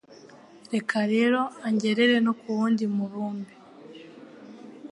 Reka 0.73 0.99
rero 1.13 1.39
angerere 1.67 2.15
no 2.25 2.33
kuwundi 2.39 2.83
mubumbe 2.95 3.53